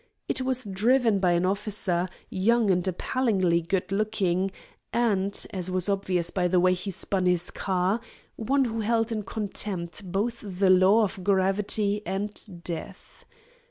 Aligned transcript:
It 0.27 0.41
was 0.41 0.63
driven 0.63 1.19
by 1.19 1.33
an 1.33 1.45
officer, 1.45 2.09
young 2.31 2.71
and 2.71 2.87
appallingly 2.87 3.61
good 3.61 3.91
looking, 3.91 4.49
and, 4.91 5.45
as 5.51 5.69
was 5.69 5.87
obvious 5.89 6.31
by 6.31 6.47
the 6.47 6.59
way 6.59 6.73
he 6.73 6.89
spun 6.89 7.27
his 7.27 7.51
car, 7.51 8.01
one 8.35 8.65
who 8.65 8.79
held 8.79 9.11
in 9.11 9.21
contempt 9.21 10.11
both 10.11 10.41
the 10.43 10.71
law 10.71 11.03
of 11.03 11.23
gravity 11.23 12.01
and 12.03 12.63
death. 12.63 13.25